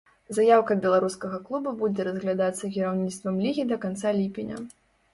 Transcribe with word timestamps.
Заяўка 0.35 0.77
беларускага 0.85 1.37
клуба 1.51 1.75
будзе 1.83 2.07
разглядацца 2.09 2.73
кіраўніцтвам 2.79 3.41
лігі 3.47 3.71
да 3.75 3.83
канца 3.89 4.19
ліпеня. 4.21 4.57